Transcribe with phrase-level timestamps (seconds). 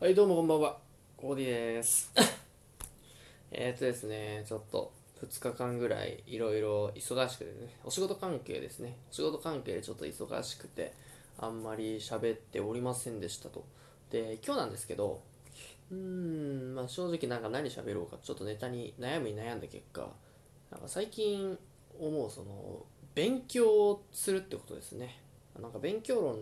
[0.00, 0.78] はい、どうもこんばんは。
[1.14, 2.10] コーディです。
[3.52, 8.96] えっとですね、ちょっと2日間ぐらいいろいろ忙しくてね、お仕事関係ですね。
[9.10, 10.94] お仕事関係でちょっと忙しくて、
[11.36, 13.66] あんまり喋っておりませんでしたと。
[14.08, 15.20] で、今日なんですけど、
[15.90, 20.10] うーん、まあ正直なんか何喋ろうか、ちょっとネタに悩みに悩んだ結果、
[20.70, 21.58] なんか最近
[21.98, 25.20] 思うその、勉強するってことですね。
[25.60, 26.38] なんか勉強論、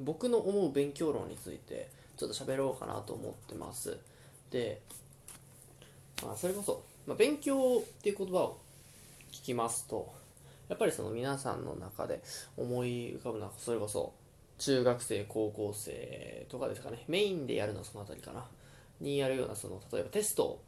[0.00, 1.88] 僕の思う勉強論について、
[2.20, 3.96] ちょっと喋ろうかなと思ってます。
[4.50, 4.82] で、
[6.22, 8.58] まあ、それこそ、まあ、勉強っていう言葉を
[9.32, 10.12] 聞きますと、
[10.68, 12.22] やっぱりその皆さんの中で
[12.58, 14.12] 思い浮かぶのは、それこそ
[14.58, 18.44] 中学生、高校生とかですかね、メインでやるのはそのあたりかな、
[19.00, 20.60] にやるような、その例えばテスト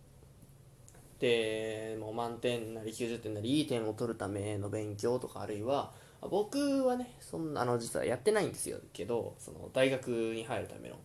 [1.21, 8.79] でもう満点なり90点なりいい点を取るための勉強とかあるいは僕はねそんなあの実はやってないんですよ。
[8.93, 10.97] けどその大学に入るための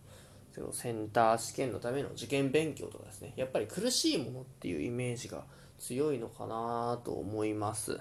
[0.58, 3.32] そのセンター試験のための受験勉強とかですね。
[3.36, 5.44] やっぱり苦しいものっていうイメージが
[5.78, 7.98] 強いのかなと思います。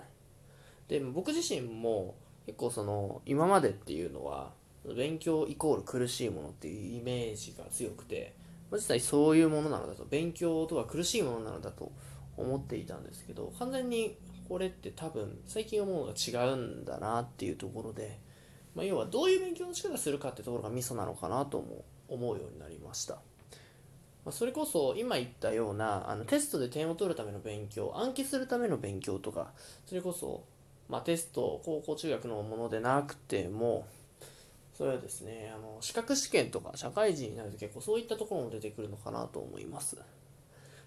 [0.87, 4.51] で僕自身も結構その今までっていうのは
[4.95, 8.33] 勉強イコール苦しいものっていうイメージが強くて
[8.71, 11.91] 実際そういうものなのだと勉強とは苦しいものなのだと
[12.37, 18.19] 思っていたんですけど完全にこれって多分最近思うのが違うんだなっていうところで、
[18.75, 23.19] まあ、要はどういう勉強の仕方するかってところがミソなのかなとも思うようになりました、
[24.31, 29.51] それこそ今言ったようなあのテストで点を取るための勉強暗記するための勉強とか
[29.85, 30.43] それこそ、
[30.89, 33.87] まあ、テスト高校中学のものでなくても
[34.77, 39.97] それはですねあの資格試験とか社会人になると結構そういったところも出てくるのかなと思います。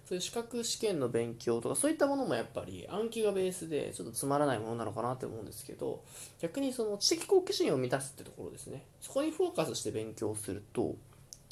[0.05, 6.03] そういう資格試験の勉強とかそういったものもやっぱり暗記がベースでちょっとつまらないものなのかなって思うんですけど
[6.41, 8.83] 逆にその知的好奇心を満たすってところですね。
[8.99, 10.95] そこにフォーカスして勉強すると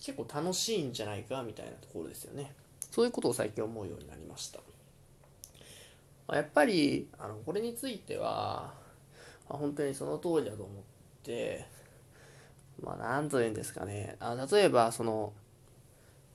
[0.02, 2.54] 結構楽しいんじゃないかみたいなところですよね。
[2.92, 4.60] そういうことを最近思うようになりました。
[6.28, 8.74] まあやっぱりあのこれについては、
[9.50, 10.84] まあ、本当にその通りだと思っ
[11.24, 11.66] て
[12.82, 14.16] まあ何と言うんですかね。
[14.20, 15.34] あ例えばその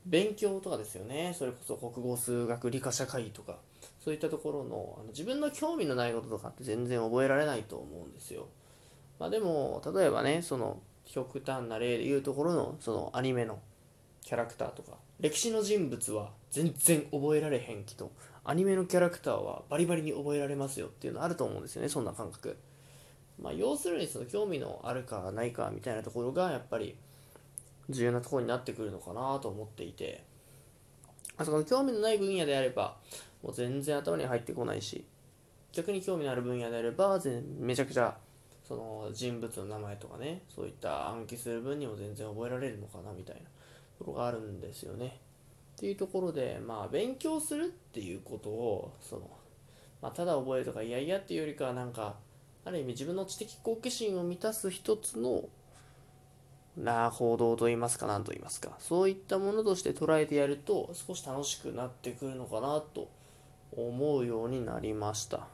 [0.07, 1.35] 勉強とかですよね。
[1.37, 3.59] それこそ国語数学理科社会とか。
[4.05, 8.49] そういったところのあの自分の興味のないこととかって全然覚えられないと思うんですよ。
[9.19, 13.59] まあでも例えばねその極端な例で言うところのそのアニメの
[14.23, 18.11] キャラクターとか歴史の人物は全然覚えられへんけど
[18.45, 22.57] アニメのキャラクターはバリバリに覚えられますよっていうのあると思うんですよねそんな感覚。
[23.41, 26.97] まあ要するにその興味のあるかないかみたいなところがやっぱり
[27.91, 30.25] 重要なところになってくるのかなと思っていて。
[31.37, 32.97] あその興味のない分野であれば
[33.43, 35.05] もう全然頭に入ってこないし
[35.73, 37.21] 逆に興味のある分野であれば
[37.59, 38.17] めちゃくちゃ
[38.67, 43.43] その人物の名前とかねそういった暗記する分にも全然覚えられるのかなみたいな
[43.99, 45.21] ところがあるんですよね。
[45.77, 49.29] っていうところでまあ勉強するっていうことをその、
[50.01, 52.15] まあ、ただ覚えるとかいやいやっていうよりかはなんか
[52.65, 55.45] ある意味自分の知的好奇心を満たす一つの
[56.77, 63.11] な行動といいますか何と言いますかそういったものとして捉えてやると少し楽しくなってくるのかなと
[63.77, 65.47] 思うようになりました。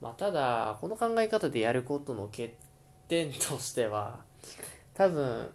[0.00, 2.54] まあただこの考え方でやることの欠
[3.08, 4.20] 点としては
[4.94, 5.50] 多分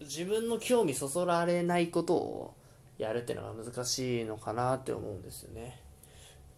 [0.00, 2.54] 自分の興味そそられないことを
[2.98, 5.80] やるっていうのが難しいのかなって思うんですよね。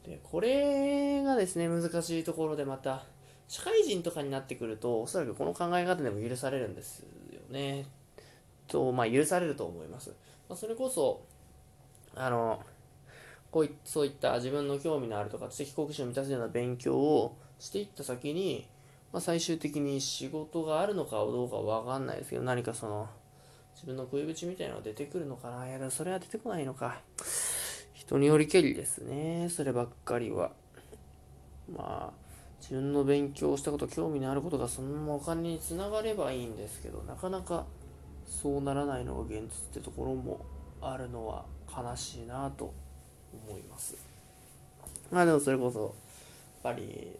[0.04, 3.04] でこれがですね難しいところでまた
[3.48, 7.00] 社会人とかになってくるとおそらくこの考え方でも許されるんです
[7.32, 7.86] よね。
[8.66, 10.10] とまあ許されると思います、
[10.48, 11.22] まあ、それこそ
[12.14, 12.60] あの
[13.54, 18.66] こういそういった自分の興味のあるとか知的好奇心を満たすような勉強をしていった先に、
[19.12, 23.08] まあ、最終的に仕事があるのかどうかは分かんないですけど何かその
[23.76, 25.68] 自分の食い口みたいなのが出てくるのかな。
[25.68, 26.98] いやでもそれは出てこないのか。
[27.92, 29.48] 人によりけりですね。
[29.48, 30.50] そればっかりは。
[31.72, 32.12] まあ
[32.60, 37.66] 自分の勉強をしたこと興味のあることがそのままお金につながればいいんですけどなかなか
[38.26, 40.44] そうならないのが現実ってところも
[40.80, 42.74] あるのは悲しいなと
[43.48, 43.96] 思います。
[45.10, 45.80] まあでもそれこそ
[46.64, 47.10] やっぱり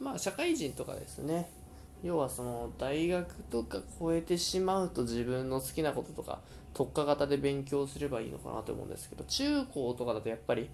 [0.00, 1.48] まあ社会人とかですね。
[2.02, 6.40] 要はその大学とか超えてしまうと自分の好きなこととか
[6.74, 10.68] 特化型で勉強すればいいのかなと思うんですけど中高とかだとやっぱり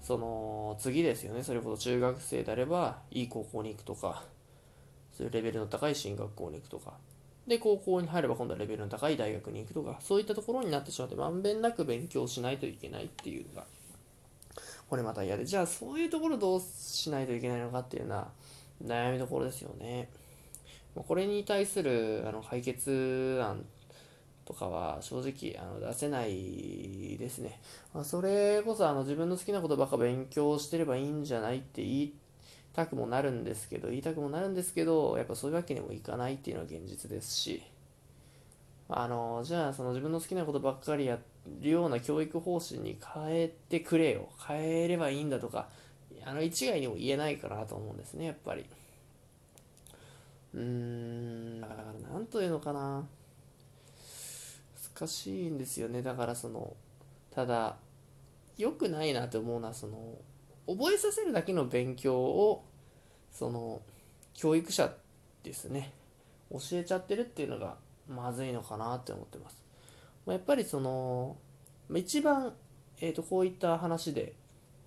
[0.00, 1.42] その次ですよね。
[1.42, 4.24] それこそ中学生であればいい高校に行くとか
[5.12, 6.92] そういうレベルの高い進学校に行くとか。
[7.48, 13.64] で高校に入れば今度はレベルの高い大学に行くとかそういったところになってしまってまんべんなく勉強しないといけないっていうのが
[14.88, 15.44] これまた嫌で。
[15.44, 18.28] じゃあそういうところどうしないといけないのかっていうのは
[18.84, 20.08] 悩みどころですよね。
[20.94, 23.64] これに対するあの解決案
[24.44, 27.60] とかは正直あの出せないですね。
[27.92, 32.14] まあ、それこそあの自分の好きなことばっか勉強してればいいんじゃないって言い
[32.72, 37.62] たくもなるんですけど、言いたくもなるんですけど、やっぱそういうわけにもいかないっていうのは現実ですし、
[38.90, 41.18] あの、じゃあその自分の好きなことばっかりや
[41.60, 44.30] るような教育方針に変えてくれよ。
[44.46, 45.68] 変えればいいんだとか、
[46.24, 48.64] あの一概にも言えないかなと思うんですね、やっぱり。
[50.54, 53.06] うーん、だからなんというのかな。
[54.98, 56.02] 難しいんですよね。
[56.02, 56.74] だからその、
[57.30, 57.76] ただ、
[58.56, 60.16] 良くないなって思うのは、その、
[60.66, 62.64] 覚えさせるだけの勉強を、
[63.30, 63.82] その、
[64.34, 64.92] 教育者
[65.42, 65.92] ですね、
[66.50, 67.76] 教えちゃってるっていうのが
[68.08, 69.62] まずいのかなって思ってます。
[70.26, 71.36] やっぱりその、
[71.94, 72.52] 一番、
[73.00, 74.34] え、ー、と、こういった話で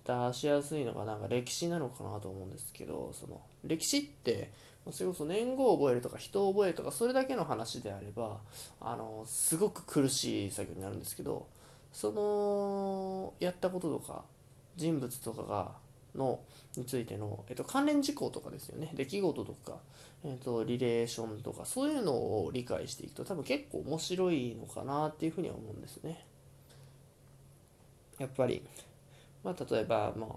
[0.04, 4.50] 出しやすいのがなんか歴史なのかなと思うんですけど、その、歴史って、
[4.90, 8.40] それこそ年号を覚えるとか人を覚えるとかそれだけの話であれば
[8.80, 11.46] あのすごく苦しい作業になるんですけど
[11.92, 14.24] そのやったこととか
[14.74, 15.72] 人物とかが
[16.14, 16.40] の
[16.76, 19.78] についての、えっと、関連事項とかですよね出来事とか、
[20.24, 26.24] えっと、リレーションとかそういうのを理解していくと多分結構面白いのかなっていうふうには思うんですね
[28.18, 28.62] やっぱり
[29.42, 30.30] まあ例えば、まあ、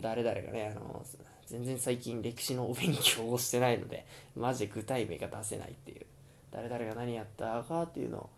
[0.00, 1.04] 誰々がねあの
[1.46, 4.06] 全然最近歴史のお勉強をしてないので、
[4.36, 6.06] マジで具体名が出せないっていう、
[6.50, 8.30] 誰々が何やったかっていうのを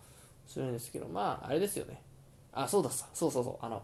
[0.46, 2.02] するんですけど、まあ、あれですよね。
[2.52, 3.82] あ、そうだ、そうそうそう、あの、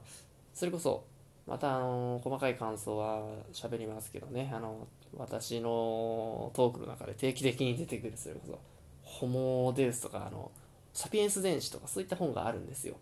[0.54, 1.04] それこそ、
[1.46, 3.22] また、あの、細かい感想は
[3.52, 4.86] 喋りますけどね、あの、
[5.16, 8.58] 私のトークの中で定期的に出てくる、それこそ、
[9.02, 10.50] ホモデウスとか、あの、
[10.92, 12.96] サピエンス全史とか、そういった本があるんですよ。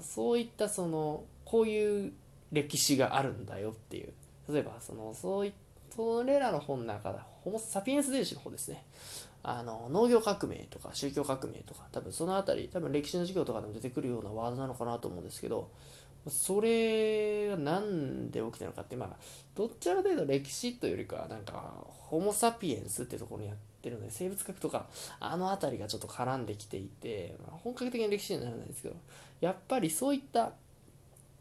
[0.00, 2.12] そういった、その、こういう
[2.52, 4.12] 歴史があるんだよっていう。
[4.48, 5.52] 例えばそのそうい
[5.94, 8.84] それらの本の中でホモ・サピエンス電子の方ですね。
[9.42, 15.70] あの農業革命とか宗教革命とか多分その辺り多分歴史の授業とかでも出てくるようなワードなのかなと思うんですけど
[16.30, 19.10] それが何で起きたのかってまあ
[19.54, 24.86] どっちら程度歴史というよりかはなんかホモ・サピエンスってところにやってるので生物学とか
[25.20, 28.96] あの辺りがちょっと絡んできていて、まあ、本格的な歴史にはならないですけど
[29.40, 30.52] やっぱりそういった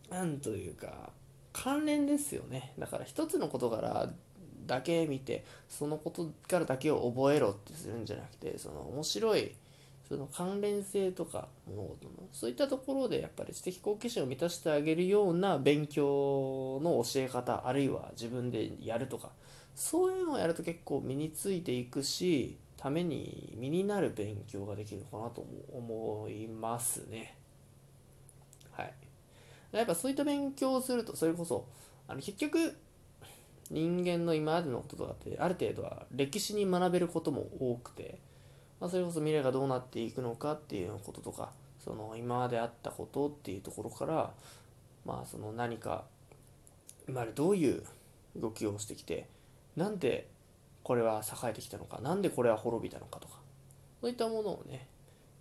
[0.09, 1.11] なんというか
[1.53, 2.73] 関連ですよね。
[2.77, 4.09] だから一つの事柄
[4.67, 9.55] だけ見てそのことからだけを覚えろってするんじゃなくてその面白い
[10.07, 19.31] その関連性とか物事のそういったところでやっぱり知的好奇心を満たしてあげるような勉強の教え方あるいは自分でやるとか
[19.75, 27.35] そういうのをやると結構身についていくしために身になる勉強ができるのかなと思いますね。
[28.71, 28.93] はい。
[29.71, 31.67] やっぱそういった勉強をするとそれこそ
[32.07, 32.77] あの結局
[33.69, 38.19] 人間の今までのこととかってある程度は歴史に学べることも多くて、
[38.79, 41.51] まあ、それこそ未来がどうなっていくのかっていうこととか
[41.83, 44.31] その今まであったことっていうところから
[45.05, 46.03] まあその何か
[47.07, 47.83] 今までどういう
[48.35, 49.27] 動きをしてきて
[49.75, 50.27] なんで
[50.83, 53.35] これは栄えてきたのかなんでこれは滅びたのかとか
[54.01, 54.87] そういったものをね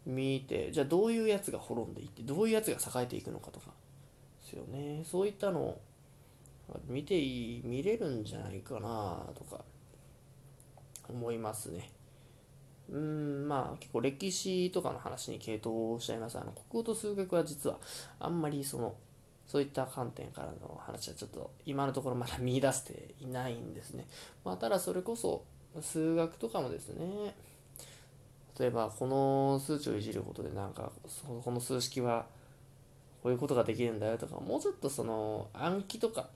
[0.06, 3.66] 見てじゃあどういうやつが滅んでいってどういうやつが栄えていくのかとか
[4.44, 5.02] ですよね。
[5.04, 5.80] そういったのを
[6.86, 9.64] 見ていい見れるんじゃないかなとか
[11.08, 11.90] 思いますね。
[12.90, 17.78] うんまあ結構歴史とかの話に傾倒しちゃいますあの国語と数学は実は
[18.20, 18.94] あんまりその
[19.46, 24.04] そういった観点からの話はちょっと今のところまだ見出していないんですね。
[24.44, 25.44] まあ、ただそれこそ
[25.80, 27.34] 数学とかもですね、
[28.58, 30.90] 例えばこの数値をいじることでなんか
[31.44, 32.26] この数式は
[33.22, 36.28] こういうことができるんだよとかもうちょっとその暗記とか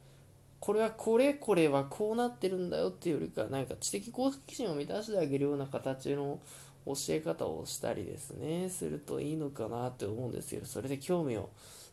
[0.60, 6.38] これはこれこれはこうなってるんだよっていうよりか何か知的好奇心を満たしてあげるような形の
[6.86, 11.48] 教え方をしたりですねするといいのかなって思うんですけどそれで興味を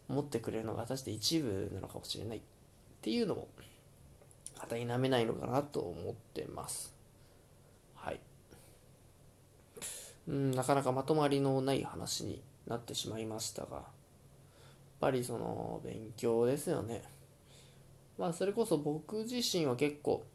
[0.10, 2.42] 持ってくれるのが果たして一部なのかもしれないっ
[3.02, 3.48] ていうのも
[4.60, 6.94] また否めないのかなと思ってます
[7.96, 8.20] はい
[10.28, 13.86] うんなかなかまとまりのない話になってしまいましたがやっ
[15.00, 17.04] ぱりその勉強ですよね。
[18.18, 20.26] まあそれこそ僕自身は結構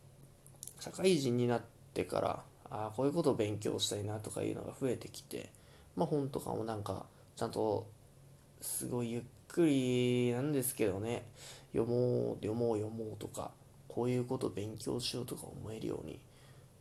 [0.81, 1.62] 社会人になっ
[1.95, 5.51] てからああこういうことを勉強したいなとかいうのが増えてきて
[5.97, 7.87] まあ本とかもなんかちゃんと
[8.61, 11.25] すごいゆっくりなんですけどね
[11.73, 13.51] 読もう読もう読もうとか
[13.89, 16.19] こういうこと勉強しようとか思えるように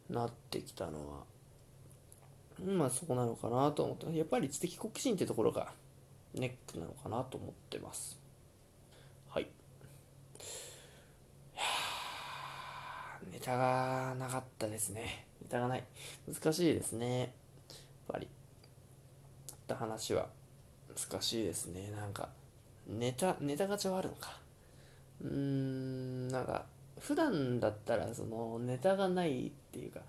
[0.09, 1.23] なってきたのは
[2.65, 5.73] まあそこなのかなと思ってやっぱり知的好奇心ってところが
[6.33, 8.17] ネックなのかなと思ってます。
[9.29, 9.43] はい。
[9.43, 9.45] い
[11.57, 11.61] や
[13.31, 15.27] ネタがなかったですね。
[15.41, 15.83] ネタがない。
[16.27, 17.19] 難しいですね。
[17.19, 17.29] やっ
[18.07, 18.27] ぱり。
[19.61, 20.27] った話は
[20.89, 22.29] 難しいですねなんか
[22.87, 24.37] ネタネタガチャはあるのか
[25.23, 26.65] うーんなんか
[26.99, 30.01] 普段だったらそのネタがないっていうか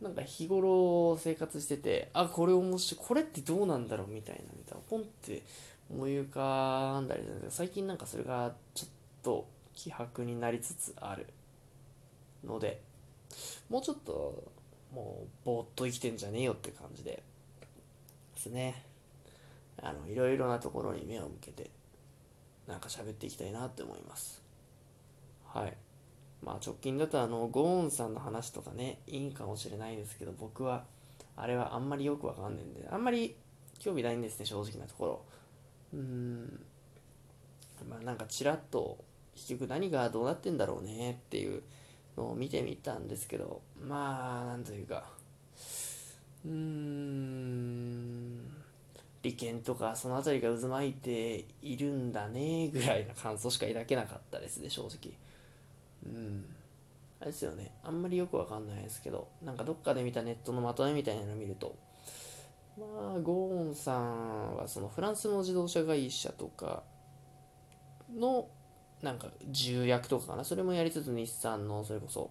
[0.00, 5.42] なんか日頃生活しててあこれ面白いこれってどうなんだろうみたいなネタをポンって
[5.90, 8.90] 思い浮かんだりするんですけど最近なんかそれがちょっ
[9.22, 11.26] と希薄になりつつある
[12.44, 12.82] ので
[13.68, 14.52] もうちょっと
[14.92, 17.22] もうぼーっと生きてんじゃねえよって感じで
[18.34, 18.84] ですね。
[19.82, 21.70] あのいろいろなところに目を向けて
[22.66, 24.42] なんか喋っていきたいなって思います。
[25.46, 25.76] はい。
[26.42, 30.84] まあ直近だとあのゴーンさんの話とかねいいかもしれないですけど僕は
[31.36, 33.36] あれはあんまりよくわかんないんであんまり
[33.78, 35.24] 興味ないんですね正直なところ。
[35.94, 36.60] うーん。
[37.88, 39.04] まあなんかちらっと
[39.34, 41.62] 結局何がどうなってんだろうねっていう
[42.20, 45.04] のを見てみたんですけどまあなんというか
[46.44, 48.50] うーん
[49.22, 55.12] 利権とかその辺りが渦巻いているんだねぐらいな感想しか抱けなかったですね正直。
[56.06, 56.44] うん。
[57.20, 57.72] あれですよね。
[57.84, 61.76] あんまりよくわかんないですけどなんかどっかで見たネットのまとめみたいなのを見ると
[62.78, 62.86] ま
[63.16, 66.82] あゴーンさんはそのフランスの自動車会社とか
[68.18, 68.48] の
[69.02, 70.44] なんか重役とかかな？
[70.44, 72.30] それもやりつつ日産のそれこそ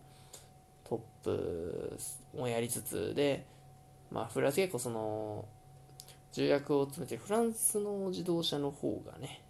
[0.84, 1.98] トップ
[2.36, 3.46] もやりつつで
[4.12, 5.46] まあフランス結構その
[6.32, 9.42] 重役を詰めてフランスの自動車の方がね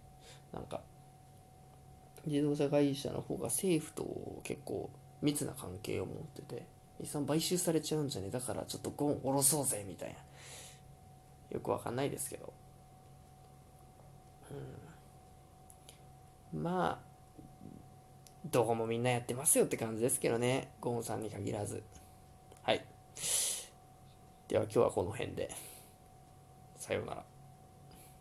[0.52, 0.80] なんか
[2.26, 4.90] 自動車会社の方が政府と結構
[5.22, 6.66] 密な関係を持ってて
[7.00, 8.30] 日産買収されちゃうんじゃね？
[8.30, 10.16] だからちょっとゴン下ろそうぜみたいな。
[11.50, 12.52] よくわかんないですけど。
[16.52, 16.62] うん。
[16.62, 17.09] まあ
[18.44, 20.72] どこもみんなやってますよって感じですけどね。
[20.80, 21.82] ゴンさんに限らず。
[22.62, 22.84] はい。
[24.48, 25.50] では今日はこの辺で。
[26.76, 27.29] さようなら。